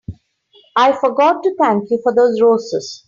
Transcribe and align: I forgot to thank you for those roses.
I 0.75 0.93
forgot 0.93 1.43
to 1.43 1.53
thank 1.59 1.91
you 1.91 1.99
for 2.01 2.11
those 2.15 2.41
roses. 2.41 2.99